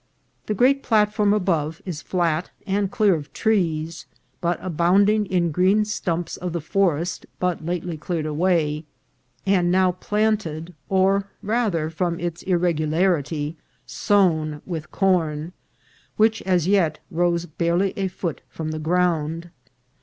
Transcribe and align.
The 0.47 0.55
great 0.55 0.81
plat 0.81 1.13
form 1.13 1.31
above 1.31 1.79
is 1.85 2.01
flat 2.01 2.49
and 2.65 2.89
clear 2.89 3.13
of 3.13 3.31
trees, 3.33 4.07
but 4.41 4.57
abounding 4.59 5.27
in 5.27 5.51
green 5.51 5.85
stumps 5.85 6.37
of 6.37 6.53
the 6.53 6.59
forest 6.59 7.27
but 7.37 7.63
lately 7.63 7.97
cleared 7.97 8.25
away, 8.25 8.85
and 9.45 9.69
now 9.71 9.91
planted, 9.91 10.73
or, 10.89 11.27
rather, 11.43 11.91
from 11.91 12.19
its 12.19 12.41
irregularity, 12.41 13.57
sown 13.85 14.63
with 14.65 14.89
corn, 14.89 15.53
which 16.17 16.41
as 16.47 16.67
yet 16.67 16.97
rose 17.11 17.45
barely 17.45 17.93
a 17.95 18.07
foot 18.07 18.41
from 18.49 18.71
the 18.71 18.79
ground. 18.79 19.51